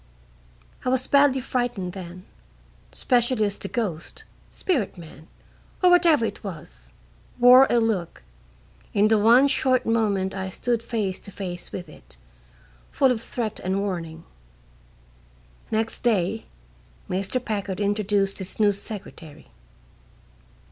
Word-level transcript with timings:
I 0.83 0.89
was 0.89 1.05
badly 1.05 1.41
frightened 1.41 1.93
then, 1.93 2.25
especially 2.91 3.45
as 3.45 3.59
the 3.59 3.67
ghost, 3.67 4.23
spirit 4.49 4.97
man, 4.97 5.27
or 5.83 5.91
whatever 5.91 6.25
it 6.25 6.43
was, 6.43 6.91
wore 7.37 7.67
a 7.69 7.77
look, 7.77 8.23
in 8.95 9.09
the 9.09 9.19
one 9.19 9.47
short 9.47 9.85
moment 9.85 10.33
I 10.33 10.49
stood 10.49 10.81
face 10.81 11.19
to 11.19 11.31
face 11.31 11.71
with 11.71 11.87
it, 11.87 12.17
full 12.89 13.11
of 13.11 13.21
threat 13.21 13.59
and 13.59 13.79
warning. 13.79 14.23
Next 15.69 15.99
day 16.01 16.45
Mr. 17.07 17.39
Packard 17.39 17.79
introduced 17.79 18.39
his 18.39 18.59
new 18.59 18.71
secretary. 18.71 19.49